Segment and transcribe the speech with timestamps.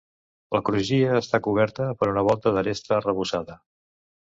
[0.55, 3.63] La crugia està coberta per una volta d'aresta arrebossada.